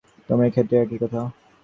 [0.29, 1.29] তোমার ক্ষেত্রেও একই কথা যায়।